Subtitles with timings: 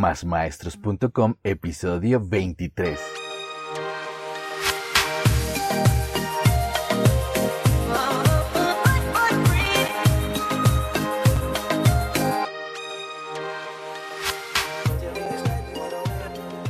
[0.00, 2.98] Másmaestros.com, episodio 23.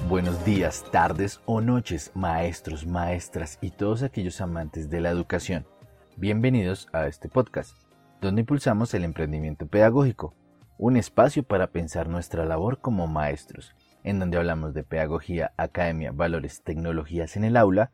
[0.08, 5.68] Buenos días, tardes o noches, maestros, maestras y todos aquellos amantes de la educación.
[6.16, 7.78] Bienvenidos a este podcast,
[8.20, 10.34] donde impulsamos el emprendimiento pedagógico,
[10.82, 16.62] un espacio para pensar nuestra labor como maestros, en donde hablamos de pedagogía, academia, valores,
[16.62, 17.92] tecnologías en el aula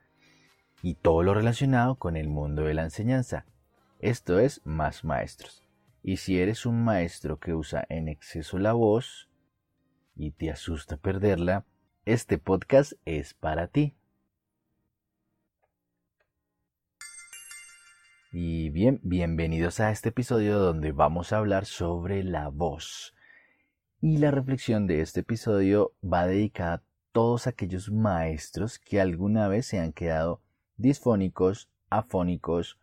[0.82, 3.44] y todo lo relacionado con el mundo de la enseñanza.
[3.98, 5.64] Esto es Más Maestros.
[6.04, 9.28] Y si eres un maestro que usa en exceso la voz
[10.14, 11.64] y te asusta perderla,
[12.04, 13.96] este podcast es para ti.
[18.38, 23.14] Y bien, bienvenidos a este episodio donde vamos a hablar sobre la voz.
[24.02, 26.82] Y la reflexión de este episodio va dedicada a
[27.12, 30.42] todos aquellos maestros que alguna vez se han quedado
[30.76, 32.78] disfónicos, afónicos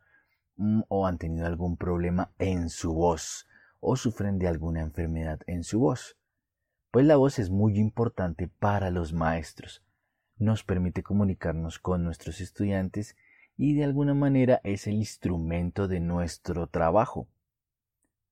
[0.56, 3.48] mm, o han tenido algún problema en su voz
[3.80, 6.18] o sufren de alguna enfermedad en su voz
[6.90, 9.84] pues la voz es muy importante para los maestros.
[10.36, 13.16] Nos permite comunicarnos con nuestros estudiantes
[13.58, 17.28] y de alguna manera es el instrumento de nuestro trabajo.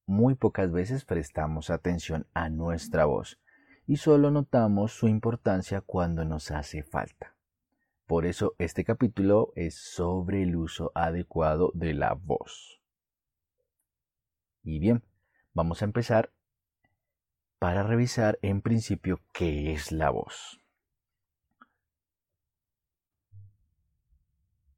[0.06, 3.40] Muy pocas veces prestamos atención a nuestra voz
[3.86, 7.36] y solo notamos su importancia cuando nos hace falta.
[8.08, 12.82] Por eso este capítulo es sobre el uso adecuado de la voz.
[14.64, 15.04] Y bien,
[15.54, 16.32] vamos a empezar
[17.60, 20.61] para revisar en principio qué es la voz.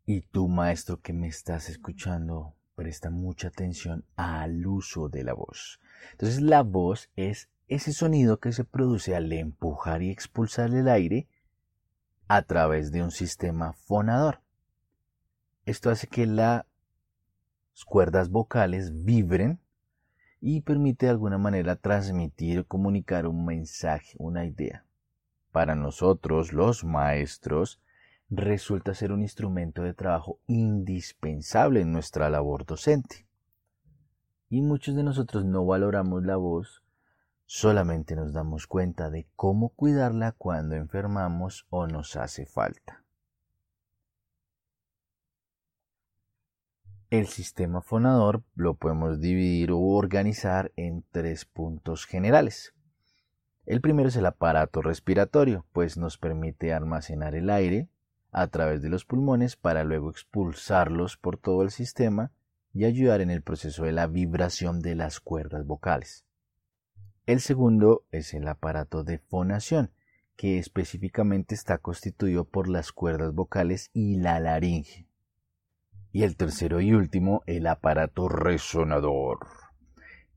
[0.06, 5.80] Y tú, maestro que me estás escuchando, presta mucha atención al uso de la voz.
[6.12, 11.28] Entonces, la voz es ese sonido que se produce al empujar y expulsar el aire
[12.28, 14.42] a través de un sistema fonador.
[15.66, 16.66] Esto hace que las
[17.86, 19.60] cuerdas vocales vibren
[20.42, 24.86] y permite de alguna manera transmitir o comunicar un mensaje, una idea.
[25.54, 27.80] Para nosotros, los maestros,
[28.30, 33.28] resulta ser un instrumento de trabajo indispensable en nuestra labor docente.
[34.50, 36.84] Y muchos de nosotros no valoramos la voz,
[37.46, 43.04] solamente nos damos cuenta de cómo cuidarla cuando enfermamos o nos hace falta.
[47.10, 52.74] El sistema fonador lo podemos dividir o organizar en tres puntos generales.
[53.68, 57.88] El primero es el aparato respiratorio, pues nos permite almacenar el aire
[58.34, 62.32] a través de los pulmones para luego expulsarlos por todo el sistema
[62.74, 66.26] y ayudar en el proceso de la vibración de las cuerdas vocales.
[67.26, 69.92] El segundo es el aparato de fonación,
[70.36, 75.08] que específicamente está constituido por las cuerdas vocales y la laringe.
[76.12, 79.40] Y el tercero y último, el aparato resonador,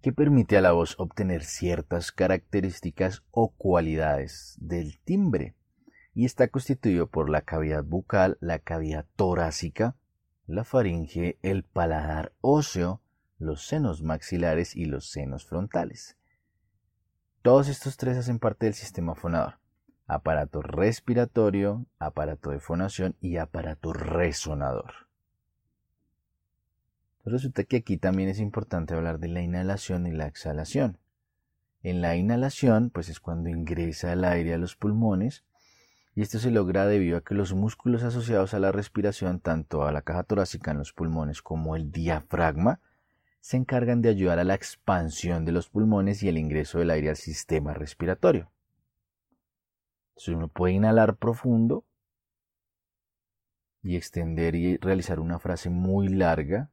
[0.01, 5.55] que permite a la voz obtener ciertas características o cualidades del timbre,
[6.17, 9.97] y está constituido por la cavidad bucal, la cavidad torácica,
[10.47, 13.03] la faringe, el paladar óseo,
[13.39, 16.17] los senos maxilares y los senos frontales.
[17.43, 19.59] Todos estos tres hacen parte del sistema fonador.
[20.07, 25.09] Aparato respiratorio, aparato de fonación y aparato resonador.
[27.27, 30.97] Resulta que aquí también es importante hablar de la inhalación y la exhalación.
[31.83, 35.45] En la inhalación, pues es cuando ingresa el aire a los pulmones,
[36.17, 39.93] y esto se logra debido a que los músculos asociados a la respiración, tanto a
[39.93, 42.81] la caja torácica en los pulmones como el diafragma,
[43.41, 47.11] se encargan de ayudar a la expansión de los pulmones y el ingreso del aire
[47.11, 48.51] al sistema respiratorio.
[50.13, 51.85] Entonces uno puede inhalar profundo
[53.83, 56.71] y extender y realizar una frase muy larga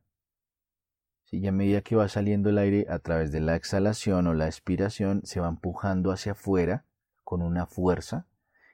[1.31, 4.45] y a medida que va saliendo el aire a través de la exhalación o la
[4.45, 6.85] expiración, se va empujando hacia afuera
[7.25, 8.25] con una fuerza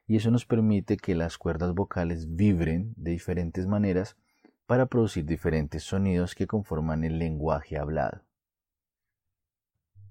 [0.10, 4.18] y eso nos permite que las cuerdas vocales vibren de diferentes maneras
[4.66, 8.24] para producir diferentes sonidos que conforman el lenguaje hablado.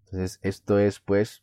[0.05, 1.43] Entonces, esto es pues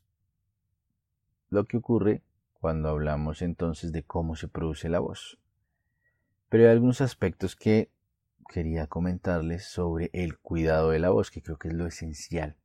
[1.49, 2.23] lo que ocurre
[2.53, 5.37] cuando hablamos entonces de cómo se produce la voz.
[6.47, 7.91] Pero hay algunos aspectos que
[8.47, 12.55] quería comentarles sobre el cuidado de la voz, que creo que es lo esencial.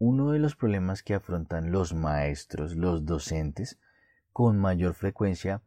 [0.00, 3.78] Uno de los problemas que afrontan los maestros, los docentes,
[4.32, 5.62] con mayor frecuencia,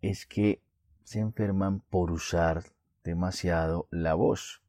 [0.00, 0.62] es que
[1.04, 2.64] se enferman por usar
[3.04, 4.62] demasiado la voz.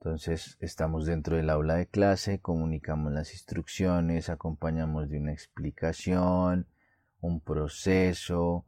[0.00, 6.66] Entonces estamos dentro del aula de clase, comunicamos las instrucciones, acompañamos de una explicación,
[7.20, 8.66] un proceso,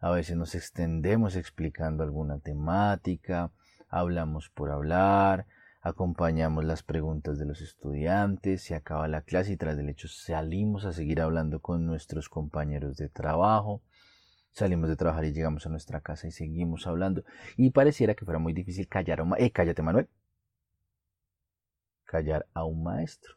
[0.00, 3.50] a veces nos extendemos explicando alguna temática,
[3.88, 5.46] hablamos por hablar,
[5.88, 10.84] acompañamos las preguntas de los estudiantes, se acaba la clase y tras del hecho salimos
[10.84, 13.82] a seguir hablando con nuestros compañeros de trabajo.
[14.52, 17.24] Salimos de trabajar y llegamos a nuestra casa y seguimos hablando.
[17.56, 20.08] Y pareciera que fuera muy difícil callar a un Eh, cállate, Manuel.
[22.04, 23.34] Callar a un maestro.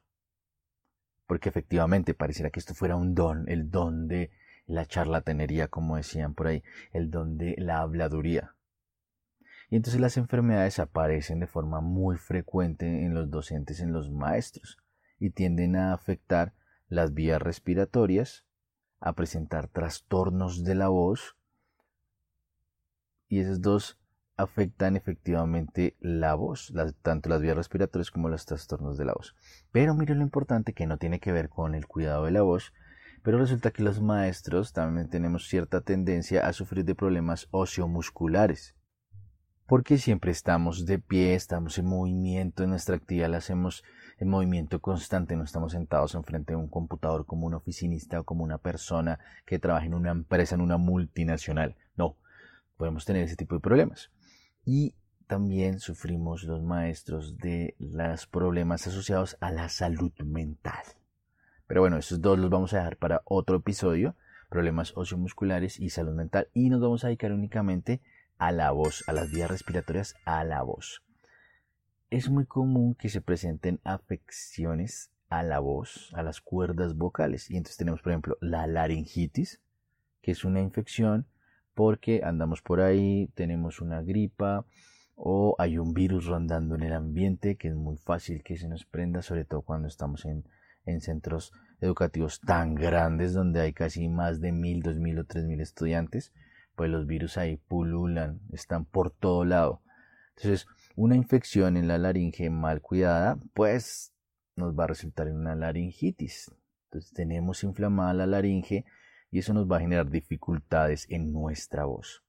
[1.27, 4.31] Porque efectivamente pareciera que esto fuera un don, el don de
[4.65, 8.55] la charlatanería, como decían por ahí, el don de la habladuría.
[9.71, 14.77] Y entonces las enfermedades aparecen de forma muy frecuente en los docentes, en los maestros,
[15.17, 16.53] y tienden a afectar
[16.89, 18.45] las vías respiratorias,
[18.99, 21.37] a presentar trastornos de la voz,
[23.29, 23.97] y esos dos
[24.35, 29.37] afectan efectivamente la voz, tanto las vías respiratorias como los trastornos de la voz.
[29.71, 32.73] Pero miren lo importante que no tiene que ver con el cuidado de la voz,
[33.23, 38.75] pero resulta que los maestros también tenemos cierta tendencia a sufrir de problemas ociomusculares
[39.71, 43.85] porque siempre estamos de pie, estamos en movimiento, en nuestra actividad la hacemos
[44.17, 48.43] en movimiento constante, no estamos sentados enfrente de un computador como un oficinista o como
[48.43, 51.77] una persona que trabaja en una empresa, en una multinacional.
[51.95, 52.17] No,
[52.75, 54.11] podemos tener ese tipo de problemas.
[54.65, 54.93] Y
[55.25, 60.83] también sufrimos los maestros de los problemas asociados a la salud mental.
[61.65, 64.17] Pero bueno, esos dos los vamos a dejar para otro episodio,
[64.49, 68.01] problemas ociomusculares y salud mental, y nos vamos a dedicar únicamente
[68.41, 71.03] a la voz, a las vías respiratorias a la voz.
[72.09, 77.51] Es muy común que se presenten afecciones a la voz, a las cuerdas vocales.
[77.51, 79.61] Y entonces tenemos, por ejemplo, la laringitis,
[80.23, 81.27] que es una infección
[81.75, 84.65] porque andamos por ahí, tenemos una gripa
[85.15, 88.85] o hay un virus rondando en el ambiente que es muy fácil que se nos
[88.85, 90.45] prenda, sobre todo cuando estamos en,
[90.87, 95.45] en centros educativos tan grandes donde hay casi más de mil, dos mil o tres
[95.45, 96.33] mil estudiantes
[96.81, 99.83] pues los virus ahí pululan, están por todo lado.
[100.29, 104.15] Entonces, una infección en la laringe mal cuidada, pues
[104.55, 106.51] nos va a resultar en una laringitis.
[106.85, 108.83] Entonces, tenemos inflamada la laringe
[109.29, 112.23] y eso nos va a generar dificultades en nuestra voz.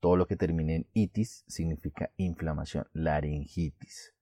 [0.00, 4.16] Todo lo que termine en itis significa inflamación, laringitis.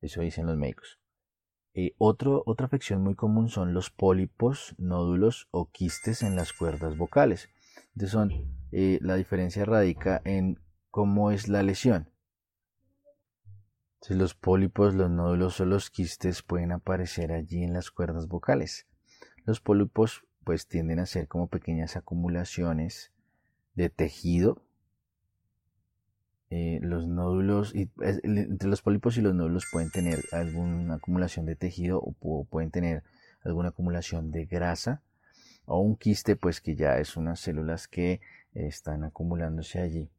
[0.00, 0.98] Eso dicen los médicos.
[1.74, 7.48] Eh, otra afección muy común son los pólipos, nódulos o quistes en las cuerdas vocales.
[7.94, 8.32] Entonces son,
[8.72, 10.58] eh, la diferencia radica en
[10.90, 12.10] cómo es la lesión.
[13.94, 18.86] Entonces los pólipos, los nódulos o los quistes pueden aparecer allí en las cuerdas vocales.
[19.44, 23.12] Los pólipos pues tienden a ser como pequeñas acumulaciones
[23.74, 24.62] de tejido.
[26.48, 31.56] Eh, los nódulos, y, entre los pólipos y los nódulos pueden tener alguna acumulación de
[31.56, 33.04] tejido o pueden tener
[33.44, 35.02] alguna acumulación de grasa
[35.70, 38.20] o un quiste pues que ya es unas células que
[38.54, 40.10] están acumulándose allí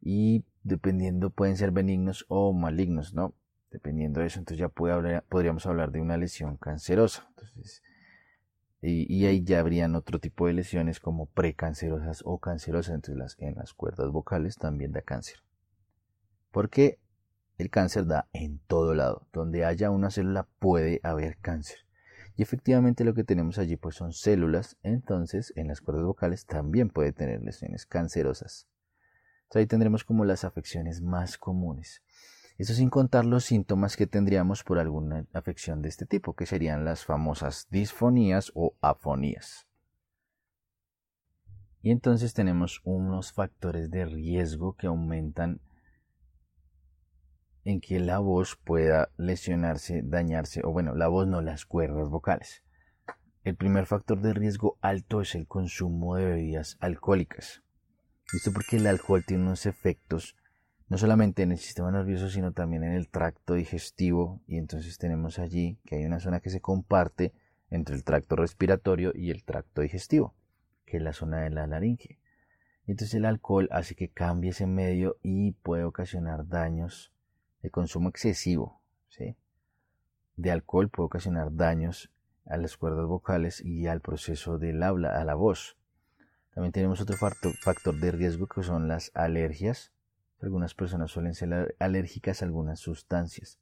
[0.00, 3.34] y dependiendo pueden ser benignos o malignos, ¿no?
[3.70, 7.26] Dependiendo de eso, entonces ya podríamos hablar de una lesión cancerosa.
[7.30, 7.82] Entonces,
[8.80, 13.54] y, ahí ya habrían otro tipo de lesiones como precancerosas o cancerosas, entre las, en
[13.56, 15.38] las cuerdas vocales también da cáncer.
[16.50, 16.98] Porque
[17.56, 19.26] el cáncer da en todo lado.
[19.32, 21.83] Donde haya una célula puede haber cáncer.
[22.36, 26.88] Y efectivamente lo que tenemos allí pues son células, entonces en las cuerdas vocales también
[26.88, 28.66] puede tener lesiones cancerosas.
[29.54, 32.02] Ahí tendremos como las afecciones más comunes.
[32.58, 36.84] Eso sin contar los síntomas que tendríamos por alguna afección de este tipo, que serían
[36.84, 39.66] las famosas disfonías o afonías.
[41.82, 45.60] Y entonces tenemos unos factores de riesgo que aumentan
[47.64, 52.62] en que la voz pueda lesionarse, dañarse, o bueno, la voz no, las cuerdas vocales.
[53.42, 57.62] El primer factor de riesgo alto es el consumo de bebidas alcohólicas.
[58.32, 60.36] Esto porque el alcohol tiene unos efectos
[60.88, 64.42] no solamente en el sistema nervioso, sino también en el tracto digestivo.
[64.46, 67.32] Y entonces tenemos allí que hay una zona que se comparte
[67.70, 70.34] entre el tracto respiratorio y el tracto digestivo,
[70.84, 72.18] que es la zona de la laringe.
[72.86, 77.13] Entonces el alcohol hace que cambie ese medio y puede ocasionar daños
[77.64, 78.82] el consumo excesivo
[80.36, 82.10] de alcohol puede ocasionar daños
[82.44, 85.78] a las cuerdas vocales y al proceso del habla, a la voz.
[86.52, 89.92] También tenemos otro factor de riesgo que son las alergias.
[90.42, 93.58] Algunas personas suelen ser alérgicas a algunas sustancias.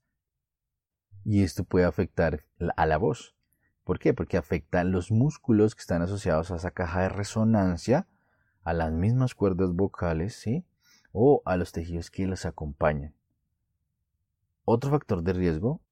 [1.24, 2.44] Y esto puede afectar
[2.76, 3.36] a la voz.
[3.84, 4.14] ¿Por qué?
[4.14, 8.08] Porque afecta los músculos que están asociados a esa caja de resonancia,
[8.64, 10.64] a las mismas cuerdas vocales, ¿sí?
[11.12, 13.14] O a los tejidos que los acompañan.
[14.74, 15.82] Otro factor de riesgo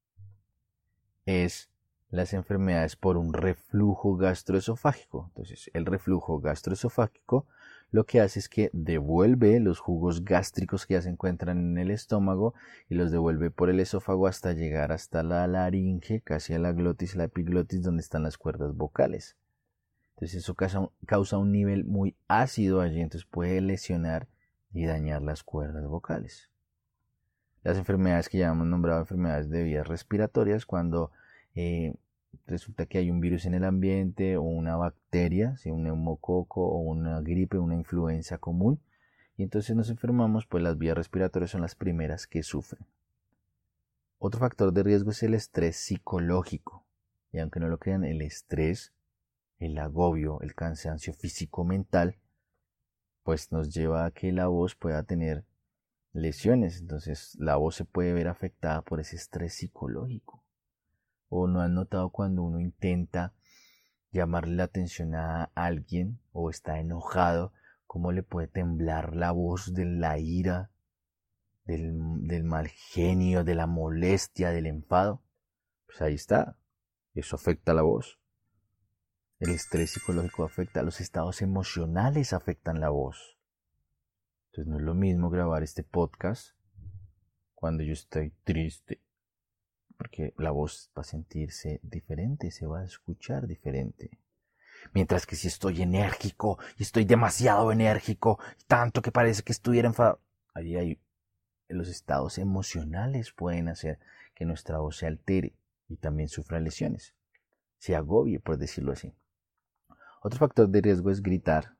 [1.26, 1.68] es
[2.08, 5.26] las enfermedades por un reflujo gastroesofágico.
[5.28, 7.46] Entonces, el reflujo gastroesofágico
[7.90, 11.90] lo que hace es que devuelve los jugos gástricos que ya se encuentran en el
[11.90, 12.54] estómago
[12.88, 17.16] y los devuelve por el esófago hasta llegar hasta la laringe, casi a la glotis,
[17.16, 19.36] la epiglotis, donde están las cuerdas vocales.
[20.14, 24.26] Entonces eso causa, un nivel muy ácido allí, entonces puede lesionar
[24.72, 26.50] y dañar las cuerdas vocales.
[27.62, 31.12] Las enfermedades que ya hemos nombrado enfermedades de vías respiratorias, cuando
[31.54, 31.94] eh,
[32.46, 36.78] resulta que hay un virus en el ambiente o una bacteria, si un neumococo o
[36.78, 38.80] una gripe, una influenza común,
[39.36, 42.86] y entonces nos enfermamos, pues las vías respiratorias son las primeras que sufren.
[44.18, 46.84] Otro factor de riesgo es el estrés psicológico.
[47.32, 48.92] Y aunque no lo crean, el estrés,
[49.58, 52.16] el agobio, el cansancio físico-mental,
[53.22, 55.44] pues nos lleva a que la voz pueda tener
[56.12, 56.80] lesiones.
[56.80, 60.44] Entonces la voz se puede ver afectada por ese estrés psicológico.
[61.28, 63.34] ¿O no han notado cuando uno intenta
[64.10, 67.52] llamarle la atención a alguien o está enojado,
[67.86, 70.70] cómo le puede temblar la voz de la ira,
[71.64, 75.22] del, mal genio, de la molestia, del enfado?
[75.86, 76.56] Pues ahí está.
[77.14, 78.18] Eso afecta a la voz.
[79.38, 83.39] El estrés psicológico afecta, los estados emocionales afectan la voz.
[84.50, 86.56] Entonces no es lo mismo grabar este podcast
[87.54, 89.00] cuando yo estoy triste
[89.96, 94.18] porque la voz va a sentirse diferente, se va a escuchar diferente.
[94.94, 100.20] Mientras que si estoy enérgico y estoy demasiado enérgico, tanto que parece que estuviera enfadado,
[100.54, 101.00] ahí hay
[101.68, 103.98] los estados emocionales pueden hacer
[104.34, 105.54] que nuestra voz se altere
[105.86, 107.14] y también sufra lesiones,
[107.78, 109.14] se agobie, por decirlo así.
[110.22, 111.76] Otro factor de riesgo es gritar.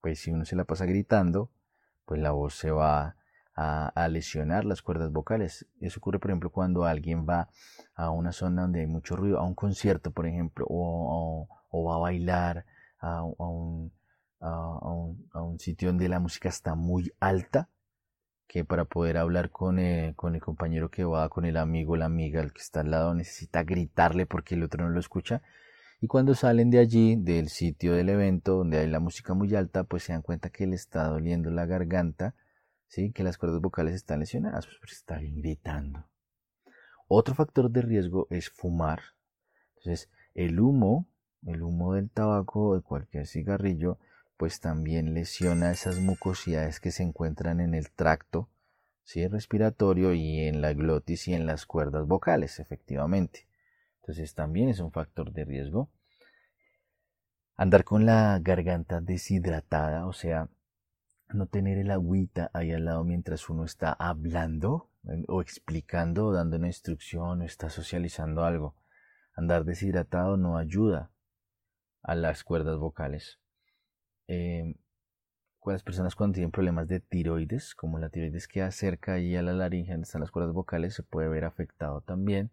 [0.00, 1.50] Pues si uno se la pasa gritando,
[2.12, 3.16] pues la voz se va
[3.54, 5.66] a, lesionar las cuerdas vocales.
[5.80, 7.48] Eso ocurre, por ejemplo, cuando alguien va
[7.94, 11.98] a una zona donde hay mucho ruido, a un concierto, por ejemplo, o, va a
[11.98, 12.66] bailar
[13.00, 13.90] a, un,
[15.58, 17.70] sitio donde la música está muy alta,
[18.46, 22.04] que para poder hablar con, eh, con el compañero que va, con el amigo, la
[22.04, 25.40] amiga, el que está al lado, necesita gritarle porque el otro no lo escucha.
[26.02, 29.84] Y cuando salen de allí, del sitio del evento, donde hay la música muy alta,
[29.84, 32.34] pues se dan cuenta que le está doliendo la garganta
[33.14, 36.04] que las cuerdas vocales están lesionadas, pues estar gritando.
[37.08, 39.00] Otro factor de riesgo es fumar.
[39.76, 41.08] Entonces, el humo,
[41.46, 43.98] el humo del tabaco o de cualquier cigarrillo,
[44.36, 48.50] pues también lesiona esas mucosidades que se encuentran en el tracto
[49.04, 49.26] ¿sí?
[49.26, 53.46] respiratorio y en la glotis y en las cuerdas vocales, efectivamente.
[54.02, 55.88] Entonces también es un factor de riesgo.
[57.54, 60.48] Andar con la garganta deshidratada, o sea,
[61.28, 64.90] no tener el agüita ahí al lado mientras uno está hablando
[65.28, 68.74] o explicando o dando una instrucción o está socializando algo.
[69.34, 71.12] Andar deshidratado no ayuda
[72.02, 73.38] a las cuerdas vocales.
[74.26, 74.74] Eh,
[75.64, 79.52] las personas cuando tienen problemas de tiroides, como la tiroides que acerca ahí a la
[79.52, 82.50] laringe donde están las cuerdas vocales, se puede ver afectado también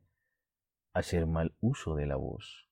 [0.93, 2.67] hacer mal uso de la voz.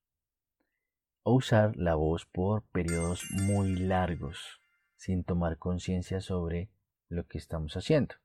[1.24, 4.60] O usar la voz por periodos muy largos
[4.96, 6.70] sin tomar conciencia sobre
[7.10, 8.16] lo que estamos haciendo.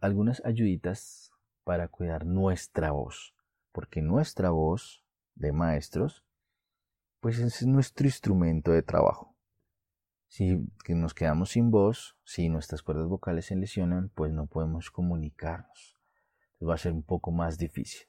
[0.00, 1.32] algunas ayuditas
[1.64, 3.34] para cuidar nuestra voz,
[3.72, 5.02] porque nuestra voz
[5.34, 6.24] de maestros,
[7.20, 9.34] pues es nuestro instrumento de trabajo.
[10.28, 15.96] Si nos quedamos sin voz, si nuestras cuerdas vocales se lesionan, pues no podemos comunicarnos.
[16.60, 18.06] va a ser un poco más difícil.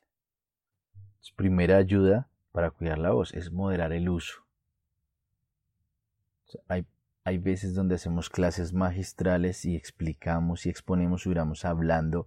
[1.35, 4.43] Primera ayuda para cuidar la voz es moderar el uso.
[6.67, 6.85] Hay
[7.27, 12.25] hay veces donde hacemos clases magistrales y explicamos y exponemos y duramos hablando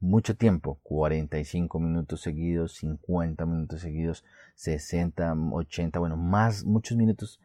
[0.00, 4.24] mucho tiempo, 45 minutos seguidos, 50 minutos seguidos,
[4.56, 7.38] 60, 80, bueno, más, muchos minutos.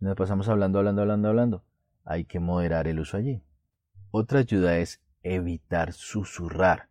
[0.00, 1.64] Nos pasamos hablando, hablando, hablando, hablando.
[2.04, 3.40] Hay que moderar el uso allí.
[4.10, 6.87] Otra ayuda es evitar susurrar.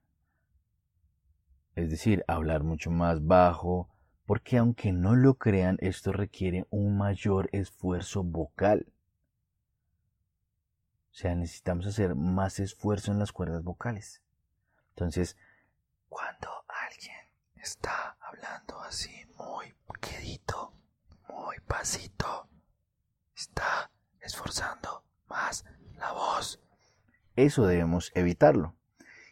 [1.77, 3.87] Es decir, hablar mucho más bajo,
[4.25, 8.91] porque aunque no lo crean, esto requiere un mayor esfuerzo vocal.
[11.11, 14.23] O sea, necesitamos hacer más esfuerzo en las cuerdas vocales.
[14.89, 15.37] Entonces,
[16.09, 17.15] cuando alguien
[17.57, 20.73] está hablando así muy quedito,
[21.29, 22.49] muy pasito,
[23.35, 25.63] está esforzando más
[25.99, 26.59] la voz.
[27.35, 28.76] Eso debemos evitarlo.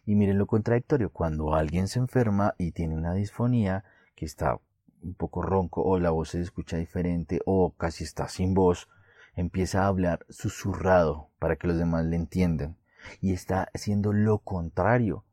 [0.06, 3.84] Y miren lo contradictorio, cuando alguien se enferma y tiene una disfonía
[4.16, 4.60] que está
[5.02, 8.88] un poco ronco o la voz se escucha diferente o casi está sin voz,
[9.36, 12.78] empieza a hablar susurrado para que los demás le entiendan
[13.22, 15.26] y está haciendo lo contrario.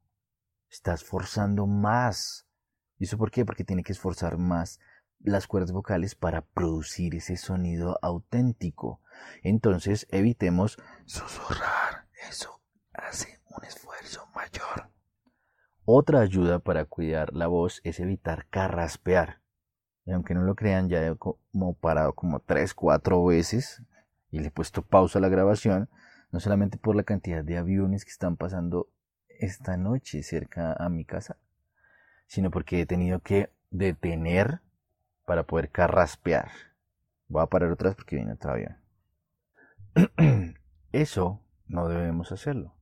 [0.71, 2.47] está esforzando más.
[2.99, 3.45] ¿Y eso por qué?
[3.45, 4.81] Porque tiene que esforzar más
[5.21, 9.01] las cuerdas vocales para producir ese sonido auténtico.
[9.43, 12.09] Entonces evitemos susurrar.
[12.29, 12.63] Eso
[12.95, 14.27] hace un esfuerzo
[15.85, 19.41] Otra ayuda para cuidar la voz es evitar carraspear.
[20.05, 23.83] Y aunque no lo crean, ya he como parado como 3, 4 veces
[24.31, 25.89] y le he puesto pausa a la grabación,
[26.31, 28.89] no solamente por la cantidad de aviones que están pasando
[29.29, 31.37] esta noche cerca a mi casa,
[32.27, 34.61] sino porque he tenido que detener
[35.27, 36.51] para poder carraspear.
[37.29, 38.77] Voy a parar otra porque viene otro avión.
[40.93, 42.75] Eso no debemos hacerlo,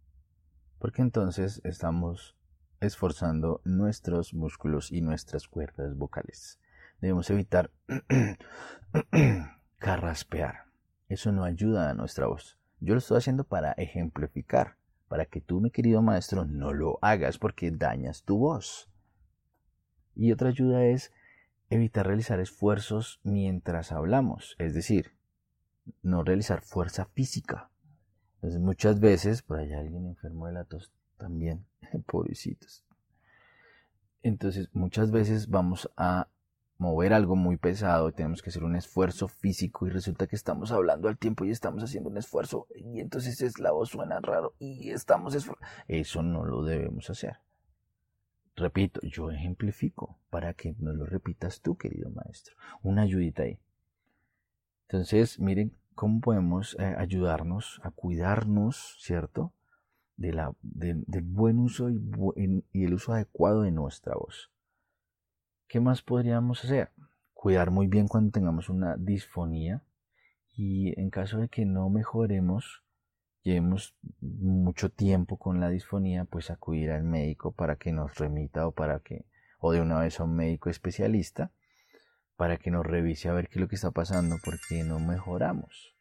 [0.80, 2.34] porque entonces estamos
[2.80, 6.58] esforzando nuestros músculos y nuestras cuerdas vocales.
[7.00, 7.70] Debemos evitar
[9.78, 10.64] carraspear.
[11.08, 12.58] Eso no ayuda a nuestra voz.
[12.80, 17.36] Yo lo estoy haciendo para ejemplificar, para que tú, mi querido maestro, no lo hagas
[17.36, 18.90] porque dañas tu voz.
[20.14, 21.12] Y otra ayuda es
[21.68, 25.12] evitar realizar esfuerzos mientras hablamos, es decir,
[26.02, 27.69] no realizar fuerza física.
[28.40, 31.66] Entonces muchas veces, por allá alguien enfermo de la tos también,
[32.06, 32.84] pobrecitos.
[34.22, 36.28] Entonces muchas veces vamos a
[36.78, 40.72] mover algo muy pesado y tenemos que hacer un esfuerzo físico y resulta que estamos
[40.72, 44.54] hablando al tiempo y estamos haciendo un esfuerzo y entonces es, la voz suena raro
[44.58, 45.36] y estamos
[45.86, 47.36] Eso no lo debemos hacer.
[48.56, 52.56] Repito, yo ejemplifico para que no lo repitas tú, querido maestro.
[52.82, 53.58] Una ayudita ahí.
[54.88, 59.52] Entonces, miren cómo podemos eh, ayudarnos a cuidarnos, ¿cierto?
[60.16, 60.46] Del
[61.24, 62.00] buen uso y,
[62.72, 64.50] y el uso adecuado de nuestra voz.
[65.68, 66.90] ¿Qué más podríamos hacer?
[67.34, 69.84] Cuidar muy bien cuando tengamos una disfonía
[70.56, 72.82] y en caso de que no mejoremos,
[73.42, 78.72] llevemos mucho tiempo con la disfonía, pues acudir al médico para que nos remita o
[78.72, 79.26] para que,
[79.58, 81.52] o de una vez a un médico especialista,
[82.40, 85.94] para que nos revise a ver qué es lo que está pasando, porque no mejoramos.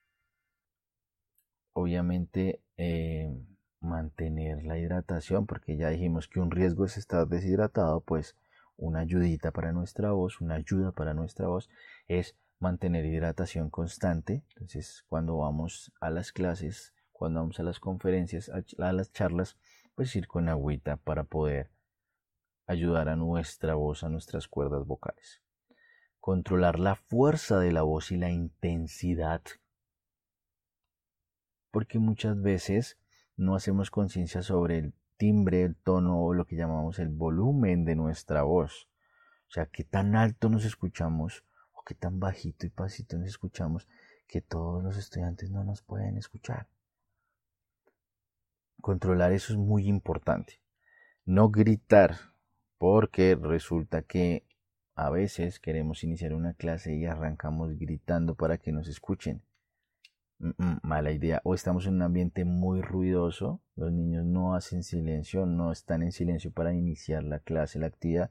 [1.73, 3.30] Obviamente, eh,
[3.82, 8.38] mantener la hidratación, porque ya dijimos que un riesgo es estar deshidratado, pues
[8.78, 11.69] una ayudita para nuestra voz, una ayuda para nuestra voz
[12.08, 14.45] es mantener hidratación constante.
[14.52, 19.58] Entonces, cuando vamos a las clases, cuando vamos a las conferencias, a, las charlas,
[19.93, 21.69] pues ir con agüita para poder
[22.65, 25.41] ayudar a nuestra voz, a nuestras cuerdas vocales.
[26.29, 29.41] Controlar la fuerza de la voz y la intensidad.
[31.71, 32.99] Porque muchas veces
[33.35, 37.95] no hacemos conciencia sobre el timbre, el tono o lo que llamamos el volumen de
[37.95, 38.87] nuestra voz.
[39.47, 43.87] O sea, qué tan alto nos escuchamos o qué tan bajito y pasito nos escuchamos
[44.27, 46.67] que todos los estudiantes no nos pueden escuchar.
[48.81, 50.61] Controlar eso es muy importante.
[51.25, 52.17] No gritar,
[52.77, 54.45] porque resulta que
[54.99, 59.41] a veces queremos iniciar una clase y arrancamos gritando para que nos escuchen.
[60.83, 61.39] mala idea.
[61.45, 66.12] O estamos en un ambiente muy ruidoso, los niños no hacen silencio, no están en
[66.12, 68.29] silencio para iniciar la clase, la actividad,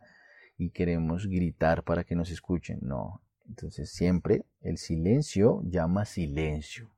[0.58, 2.80] y queremos gritar para que nos escuchen.
[2.82, 3.22] No.
[3.46, 6.90] Entonces siempre el silencio llama silencio.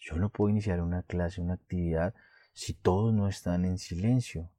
[0.00, 2.14] Yo no puedo iniciar una clase, una actividad,
[2.54, 4.50] si todos no están en silencio.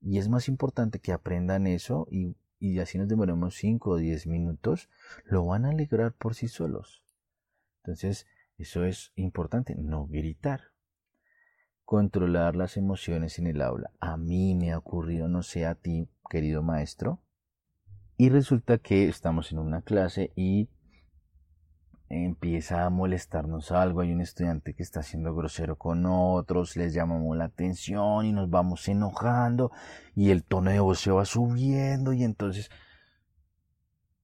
[0.00, 4.26] Y es más importante que aprendan eso y, y así nos demoremos 5 o 10
[4.26, 4.88] minutos,
[5.24, 7.02] lo van a alegrar por sí solos.
[7.82, 8.26] Entonces,
[8.58, 10.72] eso es importante, no gritar.
[11.84, 13.90] Controlar las emociones en el aula.
[14.00, 17.20] A mí me ha ocurrido, no sé a ti, querido maestro.
[18.16, 20.70] Y resulta que estamos en una clase y
[22.08, 27.36] empieza a molestarnos algo, hay un estudiante que está siendo grosero con otros, les llamamos
[27.36, 29.72] la atención y nos vamos enojando
[30.14, 32.70] y el tono de voz se va subiendo y entonces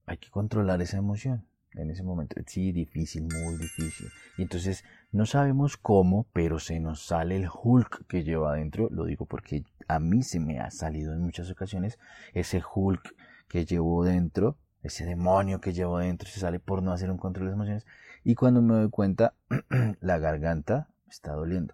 [0.05, 2.35] hay que controlar esa emoción en ese momento.
[2.45, 4.07] Sí, difícil, muy difícil.
[4.37, 8.89] Y entonces no sabemos cómo, pero se nos sale el Hulk que lleva adentro.
[8.91, 11.99] Lo digo porque a mí se me ha salido en muchas ocasiones
[12.33, 13.15] ese Hulk
[13.47, 17.47] que llevo dentro ese demonio que llevo dentro se sale por no hacer un control
[17.47, 17.87] de las emociones.
[18.23, 19.33] Y cuando me doy cuenta,
[20.01, 21.73] la garganta está doliendo.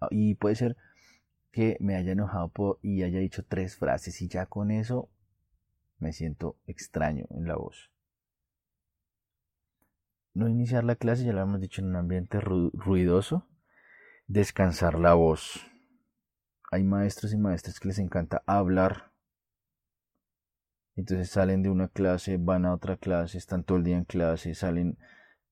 [0.00, 0.76] Ah, y puede ser
[1.52, 5.08] que me haya enojado y haya dicho tres frases y ya con eso
[5.98, 7.90] me siento extraño en la voz.
[10.34, 13.48] No iniciar la clase, ya lo hemos dicho, en un ambiente ruidoso.
[14.26, 15.66] Descansar la voz.
[16.70, 19.10] Hay maestros y maestras que les encanta hablar
[20.98, 24.52] entonces salen de una clase, van a otra clase, están todo el día en clase,
[24.56, 24.98] salen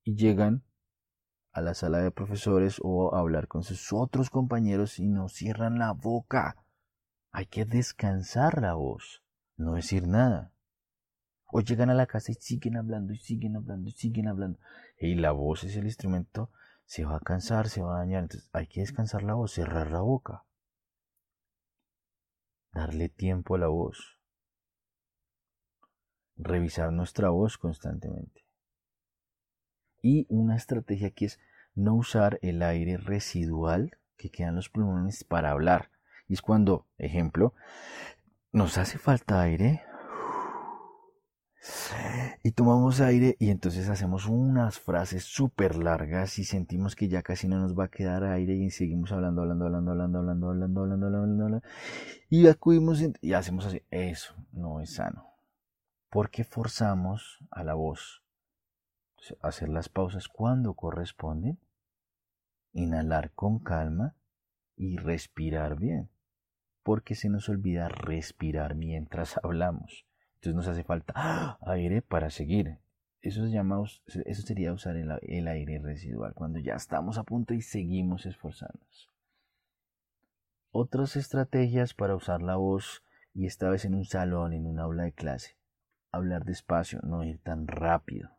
[0.03, 0.65] y llegan
[1.53, 5.79] a la sala de profesores o a hablar con sus otros compañeros y no cierran
[5.79, 6.57] la boca.
[7.31, 9.23] Hay que descansar la voz,
[9.57, 10.53] no decir nada.
[11.53, 14.59] O llegan a la casa y siguen hablando y siguen hablando y siguen hablando.
[14.99, 16.51] Y la voz es el instrumento,
[16.87, 18.25] se va a cansar, se va a dañar.
[18.25, 20.45] Entonces hay que descansar la voz, cerrar la boca.
[22.73, 24.16] Darle tiempo a la voz.
[26.37, 28.45] Revisar nuestra voz constantemente.
[30.03, 31.41] Y una estrategia que es
[31.75, 35.91] no usar el aire residual que queda en los pulmones para hablar.
[36.29, 37.55] Y es cuando, ejemplo,
[38.53, 39.83] nos hace falta aire,
[42.43, 47.49] y tomamos aire y entonces hacemos unas frases súper largas y sentimos que ya casi
[47.49, 51.07] no nos va a quedar aire y seguimos hablando, hablando, hablando, hablando, hablando, hablando, hablando,
[51.07, 51.67] hablando, hablando,
[52.31, 53.83] y acudimos y hacemos así.
[53.91, 55.36] Eso no es sano.
[56.17, 58.23] Porque forzamos a la voz
[59.43, 61.59] hacer las pausas cuando corresponden,
[62.73, 64.17] inhalar con calma
[64.79, 66.09] y respirar bien.
[66.83, 70.07] Porque se nos olvida respirar mientras hablamos.
[70.37, 72.79] Entonces nos hace falta aire para seguir.
[73.21, 77.61] Eso, se llama, sería usar el, el aire residual, cuando ya estamos a punto y
[77.61, 79.11] seguimos esforzándonos.
[80.71, 85.03] Otras estrategias para usar la voz, y esta vez en un salón, en un aula
[85.03, 85.57] de clase.
[86.13, 88.31] Hablar despacio, no ir tan rápido.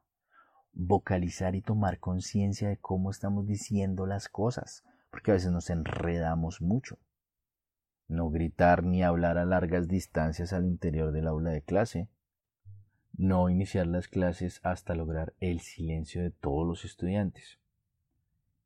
[0.73, 6.61] Vocalizar y tomar conciencia de cómo estamos diciendo las cosas, porque a veces nos enredamos
[6.61, 6.97] mucho.
[8.07, 12.07] No gritar ni hablar a largas distancias al interior del aula de clase,
[13.17, 17.59] no iniciar las clases hasta lograr el silencio de todos los estudiantes,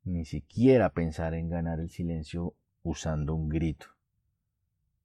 [0.04, 3.88] ni siquiera pensar en ganar el silencio usando un grito,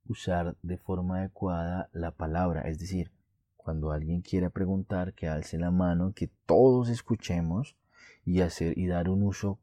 [0.07, 3.13] usar de forma adecuada la palabra, es decir,
[3.67, 7.75] cuando alguien quiera preguntar que alce la mano, que todos escuchemos
[8.25, 9.59] y hacer y dar un uso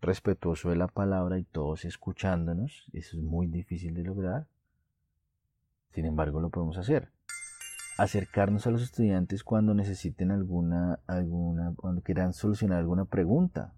[0.00, 2.86] respetuoso de la palabra y todos escuchándonos.
[2.92, 4.46] Eso es muy difícil de lograr.
[5.90, 7.10] Sin embargo, lo podemos hacer.
[7.98, 13.74] Acercarnos a los estudiantes cuando necesiten alguna, alguna, cuando quieran solucionar alguna pregunta.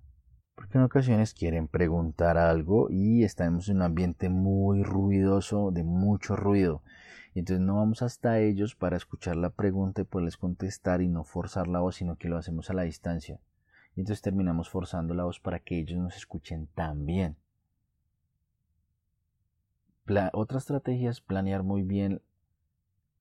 [0.56, 6.36] Porque en ocasiones quieren preguntar algo y estamos en un ambiente muy ruidoso, de mucho
[6.36, 6.82] ruido.
[7.34, 11.24] Y entonces no vamos hasta ellos para escuchar la pregunta y poderles contestar y no
[11.24, 13.40] forzar la voz, sino que lo hacemos a la distancia.
[13.94, 17.36] Y entonces terminamos forzando la voz para que ellos nos escuchen también.
[20.32, 22.22] otra estrategia es planear muy bien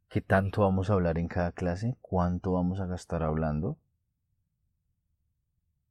[0.10, 3.78] qué tanto vamos a hablar en cada clase, cuánto vamos a gastar hablando.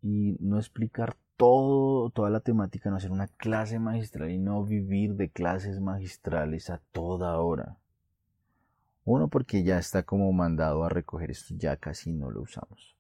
[0.03, 5.15] Y no explicar todo, toda la temática, no hacer una clase magistral y no vivir
[5.15, 7.77] de clases magistrales a toda hora.
[9.07, 12.97] Uno porque ya está como mandado a recoger esto, ya casi no lo usamos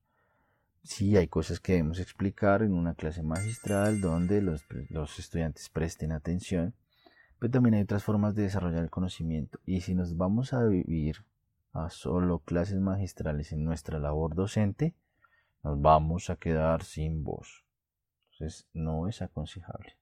[0.86, 4.64] sí hay cosas que debemos explicar en una clase magistral donde los,
[5.18, 6.74] estudiantes presten atención,
[7.38, 9.58] pero también hay otras formas de desarrollar el conocimiento.
[9.66, 11.24] Y si nos vamos a vivir
[11.72, 14.94] a solo clases magistrales en nuestra labor docente,
[15.62, 17.64] nos vamos a quedar sin voz.
[18.32, 19.96] Entonces no es aconsejable.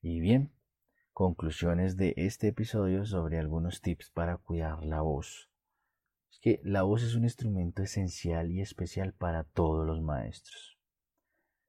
[0.00, 0.50] Y bien,
[1.20, 5.50] conclusiones de este episodio sobre algunos tips para cuidar la voz
[6.40, 10.78] que la voz es un instrumento esencial y especial para todos los maestros.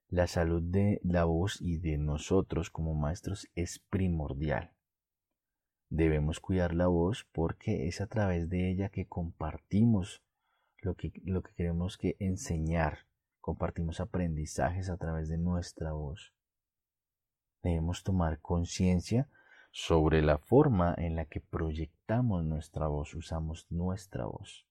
[0.08, 4.72] La salud de la voz y de nosotros como maestros es primordial.
[5.90, 10.22] Debemos cuidar la voz porque es a través de ella que compartimos
[10.78, 13.00] lo que, lo que queremos que enseñar,
[13.42, 16.32] compartimos aprendizajes a través de nuestra voz.
[17.62, 19.28] Debemos tomar conciencia
[19.72, 24.66] sobre la forma en la que proyectamos nuestra voz, usamos nuestra voz.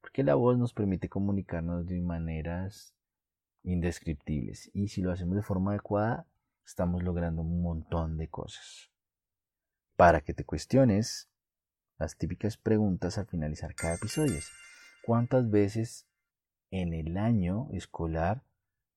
[0.00, 2.92] Porque la voz nos permite comunicarnos de maneras
[3.62, 6.26] indescriptibles y si lo hacemos de forma adecuada,
[6.66, 8.90] estamos logrando un montón de cosas.
[9.94, 11.30] Para que te cuestiones
[11.98, 14.40] las típicas preguntas al finalizar cada episodio.
[15.04, 16.08] ¿Cuántas veces
[16.72, 18.42] en el año escolar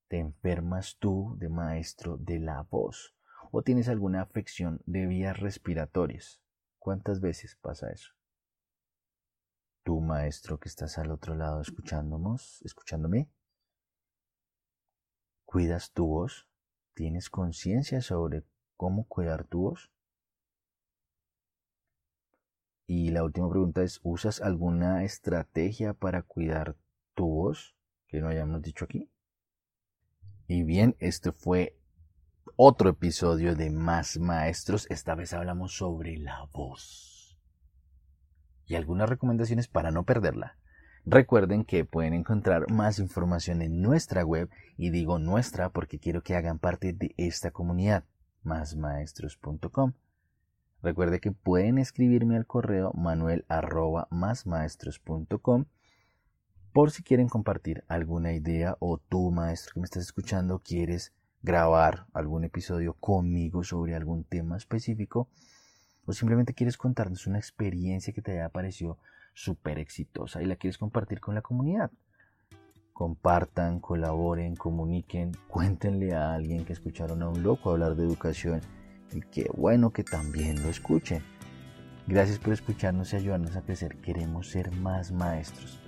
[0.08, 3.15] te enfermas tú de maestro de la voz?
[3.58, 6.42] O tienes alguna afección de vías respiratorias.
[6.78, 8.12] ¿Cuántas veces pasa eso?
[9.84, 13.30] Tú, maestro, que estás al otro lado escuchándonos, escuchándome,
[15.46, 16.50] ¿cuidas tu voz?
[16.96, 18.44] ¿Tienes conciencia sobre
[18.76, 19.90] cómo cuidar tu voz?
[22.88, 26.76] Y la última pregunta es, ¿usas alguna estrategia para cuidar
[27.14, 27.78] tu voz
[28.10, 29.10] que no hayamos dicho aquí?
[30.46, 31.80] Y bien, esto fue
[32.56, 34.88] otro episodio de Más Maestros.
[34.90, 37.38] Esta vez hablamos sobre la voz.
[38.66, 40.58] Y algunas recomendaciones para no perderla.
[41.06, 46.36] Recuerden que pueden encontrar más información en nuestra web y digo nuestra porque quiero que
[46.36, 48.06] hagan parte de esta comunidad,
[48.44, 49.94] másmaestros.com.
[50.82, 53.46] Recuerde que pueden escribirme al correo manuel
[56.74, 61.14] por si quieren compartir alguna idea o tú, maestro que me estás escuchando, quieres
[61.46, 65.30] grabar algún episodio conmigo sobre algún tema específico
[66.06, 68.98] o simplemente quieres contarnos una experiencia que te haya parecido
[69.36, 71.92] súper exitosa y la quieres compartir con la comunidad.
[72.94, 78.62] Compartan, colaboren, comuniquen, cuéntenle a alguien que escucharon a un loco hablar de educación
[79.14, 81.22] y qué bueno que también lo escuchen.
[82.08, 83.98] Gracias por escucharnos y ayudarnos a crecer.
[83.98, 85.80] Queremos ser más maestros.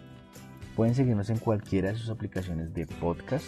[0.76, 3.46] Pueden seguirnos en cualquiera de sus aplicaciones de podcast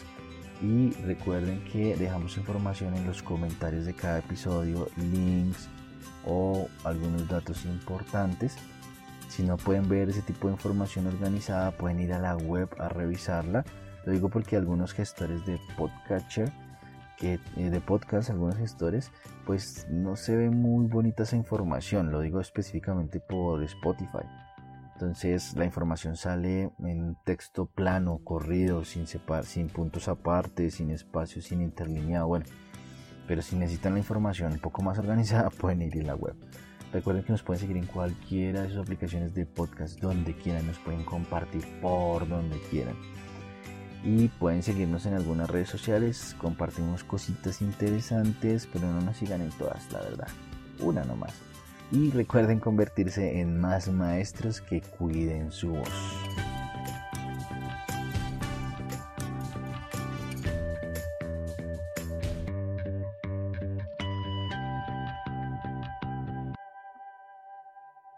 [0.61, 5.67] y recuerden que dejamos información en los comentarios de cada episodio, links
[6.25, 8.57] o algunos datos importantes
[9.29, 12.89] si no pueden ver ese tipo de información organizada, pueden ir a la web a
[12.89, 13.63] revisarla.
[14.05, 16.51] Lo digo porque algunos gestores de podcatcher,
[17.15, 19.11] que, eh, de podcast, algunos gestores,
[19.45, 22.11] pues no se ve muy bonita esa información.
[22.11, 24.25] Lo digo específicamente por Spotify.
[24.99, 29.05] Entonces la información sale en texto plano, corrido, sin,
[29.69, 32.27] puntos aparte, sin espacios, sin interlineado.
[32.27, 32.45] Bueno,
[33.25, 36.35] pero si necesitan la información un poco más organizada, pueden ir a la web.
[36.91, 40.79] Recuerden que nos pueden seguir en cualquiera de sus aplicaciones de podcast, donde quieran, nos
[40.79, 42.97] pueden compartir por donde quieran.
[44.03, 49.51] Y pueden seguirnos en algunas redes sociales, compartimos cositas interesantes, pero no nos sigan en
[49.51, 50.27] todas, la verdad.
[50.81, 51.48] Una nomás.
[51.91, 55.89] Y recuerden convertirse en más maestros que cuiden su voz.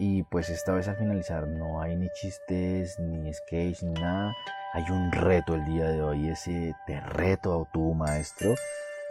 [0.03, 4.33] Y pues esta vez al finalizar no hay ni chistes, ni sketch, ni nada.
[4.73, 8.55] Hay un reto el día de hoy, ese te reto a tu maestro.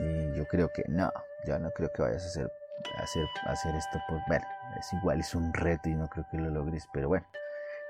[0.01, 1.13] Y yo creo que no,
[1.47, 2.53] ya no creo que vayas a hacer,
[2.99, 4.01] hacer, hacer esto.
[4.09, 4.47] Pues bueno,
[4.79, 6.87] es igual, es un reto y no creo que lo logres.
[6.93, 7.27] Pero bueno,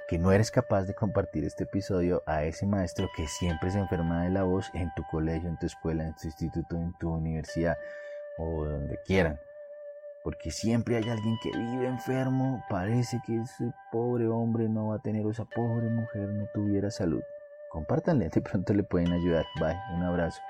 [0.08, 4.24] que no eres capaz de compartir este episodio a ese maestro que siempre se enferma
[4.24, 7.76] de la voz en tu colegio, en tu escuela, en tu instituto, en tu universidad
[8.38, 9.38] o donde quieran
[10.22, 15.02] porque siempre hay alguien que vive enfermo, parece que ese pobre hombre no va a
[15.02, 17.22] tener o esa pobre mujer no tuviera salud.
[17.70, 19.46] Compártanle, de pronto le pueden ayudar.
[19.58, 20.40] Bye, un abrazo.